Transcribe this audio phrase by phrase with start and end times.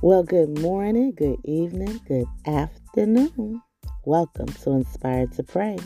[0.00, 3.60] Well, good morning, good evening, good afternoon.
[4.04, 5.76] Welcome to Inspired to Pray.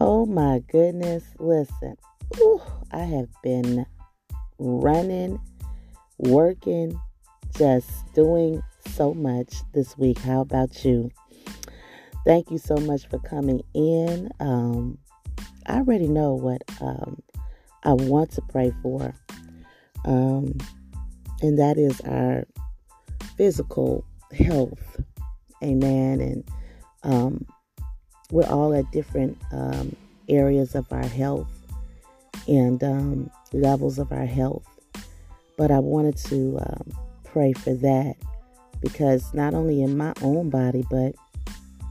[0.00, 1.96] Oh my goodness, listen.
[2.38, 3.84] Ooh, I have been
[4.60, 5.40] running,
[6.18, 7.00] working,
[7.58, 8.62] just doing
[8.94, 10.18] so much this week.
[10.20, 11.10] How about you?
[12.24, 14.30] Thank you so much for coming in.
[14.38, 14.98] Um,
[15.66, 17.24] I already know what um,
[17.82, 19.16] I want to pray for.
[20.04, 20.58] Um,
[21.42, 22.46] and that is our
[23.36, 25.00] physical health.
[25.62, 26.20] Amen.
[26.20, 26.44] And
[27.02, 27.46] um,
[28.30, 29.94] we're all at different um,
[30.28, 31.50] areas of our health
[32.48, 34.66] and um, levels of our health.
[35.58, 36.92] But I wanted to um,
[37.24, 38.14] pray for that
[38.80, 41.14] because not only in my own body, but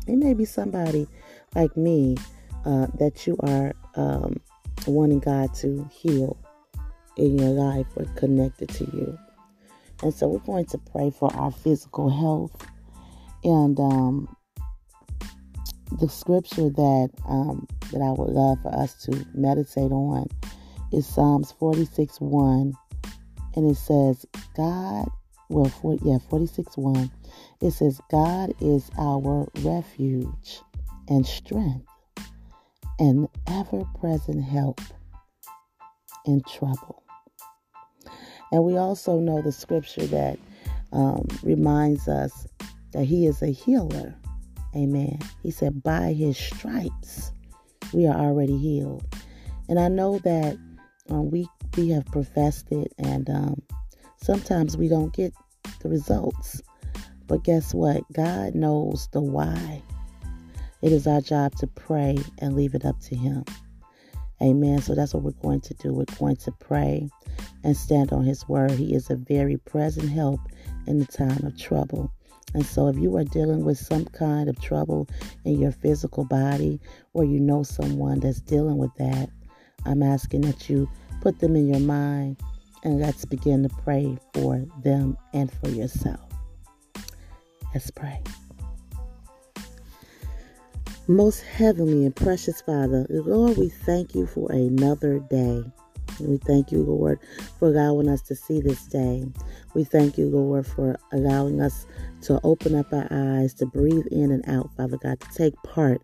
[0.07, 1.07] it may be somebody
[1.55, 2.17] like me
[2.65, 4.37] uh, that you are um,
[4.87, 6.37] wanting God to heal
[7.17, 9.17] in your life or connected to you.
[10.01, 12.67] And so we're going to pray for our physical health.
[13.43, 14.35] And um,
[15.99, 20.27] the scripture that um, that I would love for us to meditate on
[20.91, 22.73] is Psalms 46 1.
[23.55, 25.09] And it says, God,
[25.49, 27.11] well, for, yeah, 46 1.
[27.61, 30.61] It says, God is our refuge
[31.09, 31.85] and strength
[32.99, 34.79] and ever present help
[36.25, 37.03] in trouble.
[38.51, 40.37] And we also know the scripture that
[40.91, 42.47] um, reminds us
[42.91, 44.15] that He is a healer.
[44.75, 45.19] Amen.
[45.43, 47.31] He said, by His stripes,
[47.93, 49.05] we are already healed.
[49.69, 50.57] And I know that
[51.09, 53.61] um, we we have professed it, and um,
[54.17, 55.33] sometimes we don't get
[55.81, 56.61] the results.
[57.27, 58.03] But guess what?
[58.11, 59.81] God knows the why.
[60.81, 63.45] It is our job to pray and leave it up to Him.
[64.41, 64.81] Amen.
[64.81, 65.93] So that's what we're going to do.
[65.93, 67.07] We're going to pray
[67.63, 68.71] and stand on His word.
[68.71, 70.39] He is a very present help
[70.87, 72.11] in the time of trouble.
[72.53, 75.07] And so, if you are dealing with some kind of trouble
[75.45, 76.79] in your physical body,
[77.13, 79.29] or you know someone that's dealing with that,
[79.85, 80.89] I'm asking that you
[81.21, 82.37] put them in your mind
[82.83, 86.19] and let's begin to pray for them and for yourself.
[87.73, 88.21] Let's pray.
[91.07, 95.63] Most heavenly and precious Father, Lord, we thank you for another day.
[96.27, 97.19] We thank you, Lord,
[97.59, 99.25] for allowing us to see this day.
[99.73, 101.85] We thank you, Lord, for allowing us
[102.23, 106.01] to open up our eyes, to breathe in and out, Father God, to take part,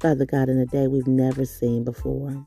[0.00, 2.46] Father God, in a day we've never seen before.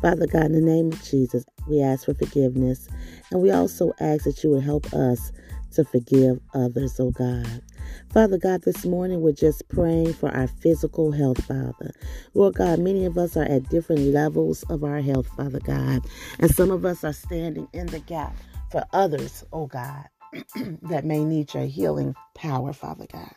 [0.00, 2.88] Father God, in the name of Jesus, we ask for forgiveness.
[3.30, 5.32] And we also ask that you would help us
[5.70, 7.62] to forgive others, oh God.
[8.12, 11.92] Father God, this morning we're just praying for our physical health, Father.
[12.34, 16.04] Lord God, many of us are at different levels of our health, Father God.
[16.38, 18.36] And some of us are standing in the gap
[18.70, 20.06] for others, oh God,
[20.82, 23.32] that may need your healing power, Father God.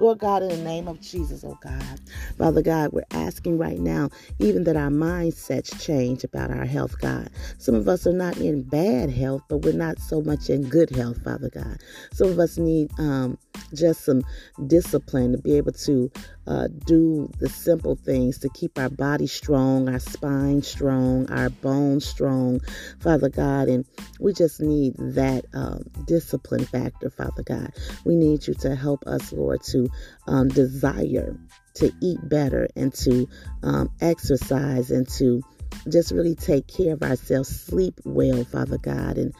[0.00, 2.00] Lord God, in the name of Jesus, oh God.
[2.38, 7.30] Father God, we're asking right now, even that our mindsets change about our health, God.
[7.58, 10.90] Some of us are not in bad health, but we're not so much in good
[10.90, 11.78] health, Father God.
[12.12, 13.38] Some of us need um,
[13.74, 14.22] just some
[14.66, 16.10] discipline to be able to
[16.46, 22.06] uh, do the simple things to keep our body strong, our spine strong, our bones
[22.06, 22.60] strong,
[23.00, 23.68] Father God.
[23.68, 23.84] And
[24.18, 27.72] we just need that um, discipline factor, Father God.
[28.04, 29.88] We need you to help us, Lord, to
[30.26, 31.36] um, desire
[31.74, 33.28] to eat better and to
[33.62, 35.42] um, exercise and to
[35.88, 39.34] just really take care of ourselves, sleep well, Father God, and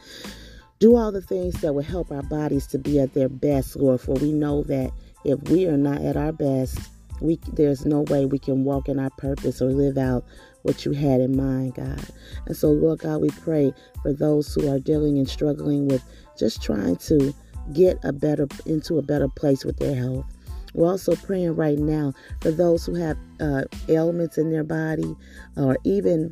[0.81, 4.01] do all the things that will help our bodies to be at their best, Lord.
[4.01, 4.91] For we know that
[5.23, 6.77] if we are not at our best,
[7.21, 10.25] we there's no way we can walk in our purpose or live out
[10.63, 12.03] what you had in mind, God.
[12.47, 13.71] And so, Lord God, we pray
[14.01, 16.03] for those who are dealing and struggling with
[16.35, 17.31] just trying to
[17.73, 20.25] get a better into a better place with their health.
[20.73, 25.15] We're also praying right now for those who have uh, ailments in their body
[25.57, 26.31] or even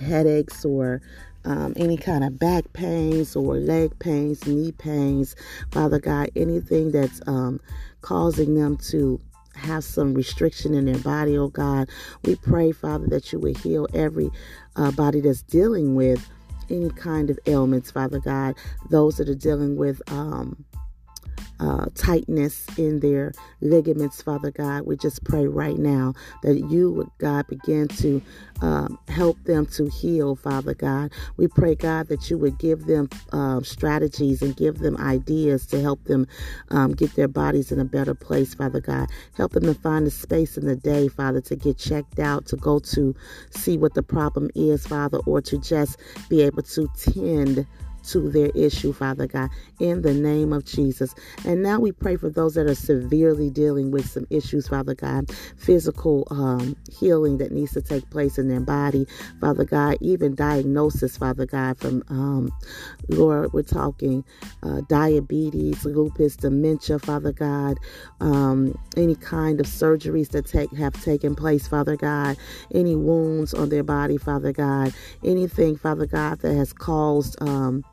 [0.00, 1.02] headaches or
[1.44, 5.36] um, any kind of back pains or leg pains, knee pains,
[5.72, 7.60] Father God, anything that's um,
[8.02, 9.20] causing them to
[9.54, 11.88] have some restriction in their body, oh God.
[12.24, 14.30] We pray, Father, that you would heal every
[14.76, 16.28] uh, body that's dealing with
[16.70, 18.54] any kind of ailments, Father God.
[18.90, 20.64] Those that are dealing with um,
[21.60, 24.82] uh, tightness in their ligaments, Father God.
[24.86, 28.22] We just pray right now that you would, God, begin to
[28.60, 31.12] um, help them to heal, Father God.
[31.36, 35.80] We pray, God, that you would give them um, strategies and give them ideas to
[35.80, 36.26] help them
[36.70, 39.08] um, get their bodies in a better place, Father God.
[39.36, 42.56] Help them to find a space in the day, Father, to get checked out, to
[42.56, 43.14] go to
[43.50, 47.66] see what the problem is, Father, or to just be able to tend
[48.12, 49.50] to their issue, Father God,
[49.80, 51.14] in the name of Jesus.
[51.44, 55.30] And now we pray for those that are severely dealing with some issues, Father God,
[55.56, 59.06] physical um, healing that needs to take place in their body,
[59.40, 62.52] Father God, even diagnosis, Father God, from um,
[63.08, 64.24] Lord, we're talking
[64.62, 67.78] uh, diabetes, lupus, dementia, Father God,
[68.20, 72.36] um, any kind of surgeries that take have taken place, Father God,
[72.74, 74.94] any wounds on their body, Father God,
[75.24, 77.84] anything, Father God, that has caused um,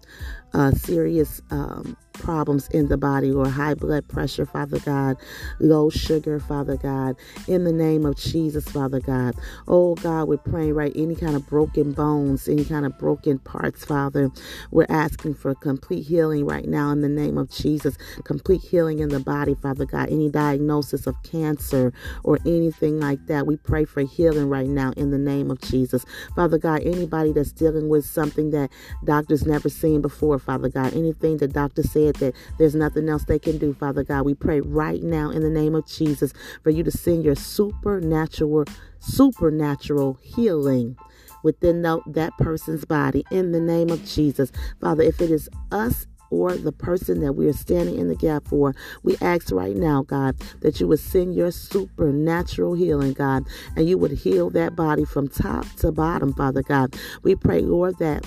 [0.53, 5.17] uh, serious um, problems in the body or high blood pressure, Father God,
[5.59, 7.15] low sugar, Father God,
[7.47, 9.35] in the name of Jesus, Father God.
[9.67, 13.85] Oh God, we're praying right any kind of broken bones, any kind of broken parts,
[13.85, 14.29] Father.
[14.71, 19.09] We're asking for complete healing right now in the name of Jesus, complete healing in
[19.09, 20.09] the body, Father God.
[20.09, 25.12] Any diagnosis of cancer or anything like that, we pray for healing right now in
[25.12, 26.06] the name of Jesus.
[26.35, 28.71] Father God, anybody that's dealing with something that
[29.03, 33.39] doctors never seen before, Father God, anything the doctor said that there's nothing else they
[33.39, 34.25] can do, Father God.
[34.25, 38.65] We pray right now in the name of Jesus for you to send your supernatural,
[38.99, 40.97] supernatural healing
[41.43, 44.51] within that person's body in the name of Jesus.
[44.81, 48.47] Father, if it is us or the person that we are standing in the gap
[48.47, 48.73] for,
[49.03, 53.97] we ask right now, God, that you would send your supernatural healing, God, and you
[53.99, 56.95] would heal that body from top to bottom, Father God.
[57.21, 58.25] We pray, Lord, that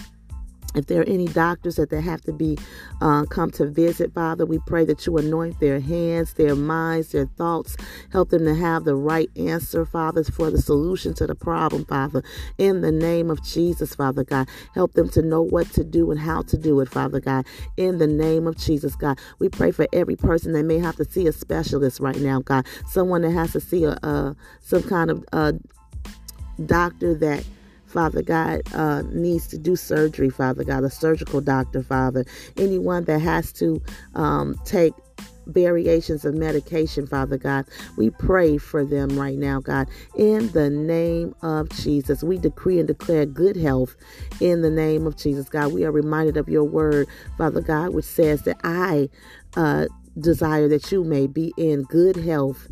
[0.74, 2.58] if there are any doctors that they have to be
[3.00, 7.26] uh, come to visit, Father, we pray that you anoint their hands, their minds, their
[7.26, 7.76] thoughts,
[8.12, 12.22] help them to have the right answer, Father, for the solution to the problem, Father.
[12.58, 16.20] In the name of Jesus, Father God, help them to know what to do and
[16.20, 17.46] how to do it, Father God.
[17.76, 21.04] In the name of Jesus, God, we pray for every person that may have to
[21.04, 22.66] see a specialist right now, God.
[22.88, 25.54] Someone that has to see a, a some kind of a
[26.66, 27.44] doctor that
[27.88, 32.24] Father God, uh, needs to do surgery, Father God, a surgical doctor, Father.
[32.56, 33.82] Anyone that has to
[34.14, 34.92] um, take
[35.48, 37.66] variations of medication, Father God.
[37.96, 39.88] We pray for them right now, God.
[40.14, 43.96] In the name of Jesus, we decree and declare good health
[44.40, 45.72] in the name of Jesus, God.
[45.72, 49.08] We are reminded of your word, Father God, which says that I
[49.56, 49.86] uh,
[50.18, 52.68] desire that you may be in good health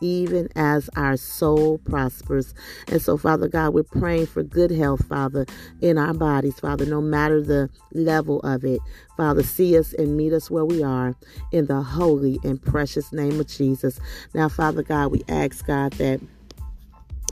[0.00, 2.54] even as our soul prospers.
[2.88, 5.46] And so, Father God, we're praying for good health, Father,
[5.80, 8.80] in our bodies, Father, no matter the level of it.
[9.16, 11.14] Father, see us and meet us where we are
[11.52, 14.00] in the holy and precious name of Jesus.
[14.34, 16.20] Now, Father God, we ask, God, that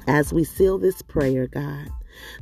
[0.07, 1.89] as we seal this prayer, God,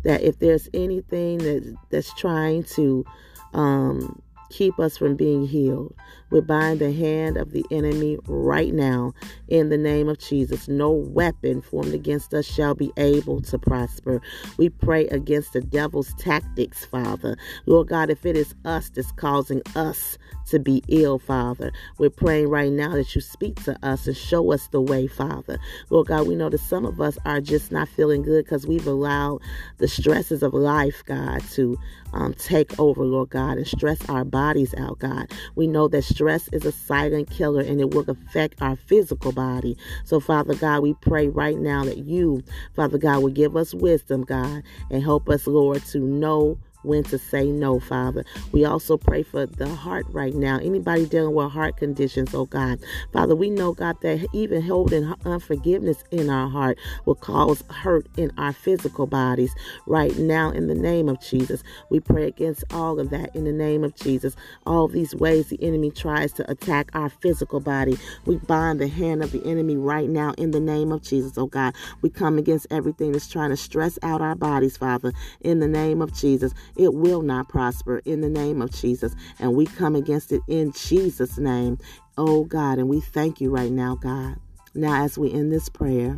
[0.05, 3.05] that if there's anything that that's trying to
[3.52, 4.20] um,
[4.50, 5.94] keep us from being healed.
[6.31, 9.12] We bind the hand of the enemy right now
[9.48, 10.69] in the name of Jesus.
[10.69, 14.20] No weapon formed against us shall be able to prosper.
[14.58, 17.37] We pray against the devil's tactics, Father.
[17.66, 22.48] Lord God, if it is us that's causing us to be ill, Father, we're praying
[22.48, 25.58] right now that you speak to us and show us the way, Father.
[25.90, 28.87] Lord God, we know that some of us are just not feeling good because we've
[28.87, 29.40] allowed
[29.78, 31.78] the stresses of life, God, to
[32.12, 35.31] um, take over, Lord God, and stress our bodies out, God.
[35.54, 39.76] We know that stress is a silent killer and it will affect our physical body.
[40.04, 42.43] So, Father God, we pray right now that you,
[42.75, 47.19] Father God, will give us wisdom, God, and help us, Lord, to know when to
[47.19, 48.24] say no, Father.
[48.52, 50.58] We also pray for the heart right now.
[50.58, 52.81] Anybody dealing with heart conditions, oh God.
[53.12, 58.32] Father, we know, God, that even holding unforgiveness in our heart will cause hurt in
[58.38, 59.55] our physical bodies.
[59.86, 63.52] Right now, in the name of Jesus, we pray against all of that in the
[63.52, 64.36] name of Jesus.
[64.66, 69.22] All these ways the enemy tries to attack our physical body, we bind the hand
[69.22, 71.74] of the enemy right now in the name of Jesus, oh God.
[72.02, 76.02] We come against everything that's trying to stress out our bodies, Father, in the name
[76.02, 76.55] of Jesus.
[76.76, 79.14] It will not prosper in the name of Jesus.
[79.38, 81.78] And we come against it in Jesus' name,
[82.18, 82.78] oh God.
[82.78, 84.36] And we thank you right now, God.
[84.74, 86.16] Now, as we end this prayer,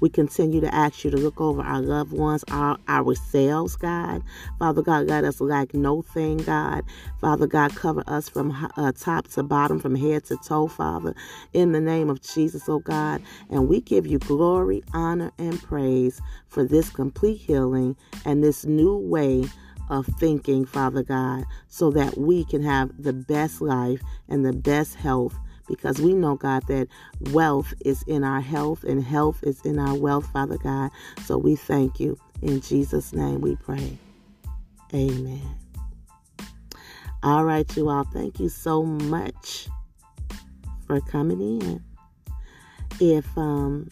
[0.00, 4.22] we continue to ask you to look over our loved ones, our ourselves, God.
[4.58, 6.84] Father God, let us lack no thing, God.
[7.20, 11.14] Father God, cover us from uh, top to bottom, from head to toe, Father,
[11.52, 13.22] in the name of Jesus, oh God.
[13.50, 18.96] And we give you glory, honor, and praise for this complete healing and this new
[18.96, 19.44] way
[19.90, 24.94] of thinking, Father God, so that we can have the best life and the best
[24.94, 26.88] health because we know, God, that
[27.32, 30.90] wealth is in our health and health is in our wealth, Father God.
[31.24, 32.18] So we thank you.
[32.42, 33.98] In Jesus' name we pray.
[34.92, 35.42] Amen.
[37.22, 38.04] All right, you all.
[38.04, 39.68] Thank you so much
[40.86, 41.82] for coming in.
[43.00, 43.88] If um,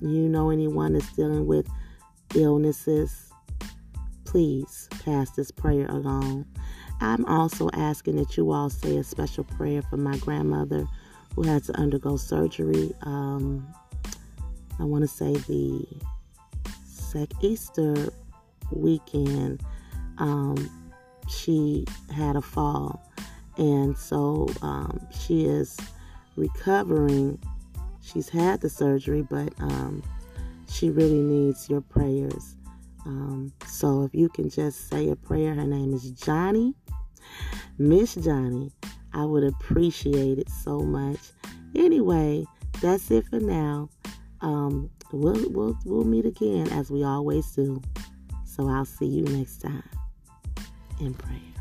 [0.00, 1.68] you know anyone that's dealing with
[2.34, 3.30] illnesses,
[4.24, 6.46] please pass this prayer along.
[7.00, 10.86] I'm also asking that you all say a special prayer for my grandmother
[11.34, 12.92] who had to undergo surgery.
[13.02, 13.66] Um,
[14.78, 15.86] I want to say the
[16.84, 18.12] sec Easter
[18.70, 19.62] weekend.
[20.18, 20.70] Um,
[21.28, 21.84] she
[22.14, 23.00] had a fall,
[23.56, 25.78] and so um, she is
[26.36, 27.38] recovering.
[28.00, 30.02] She's had the surgery, but um,
[30.68, 32.56] she really needs your prayers.
[33.04, 36.74] Um, so if you can just say a prayer, her name is Johnny,
[37.78, 38.70] Miss Johnny.
[39.14, 41.18] I would appreciate it so much.
[41.74, 42.44] Anyway,
[42.80, 43.88] that's it for now.
[44.40, 47.80] Um, we'll, we'll, we'll meet again as we always do.
[48.44, 49.88] So I'll see you next time
[51.00, 51.51] in prayer.